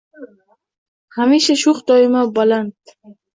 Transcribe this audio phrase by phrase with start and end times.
[1.17, 2.75] Hamisha sho’x, doimo baland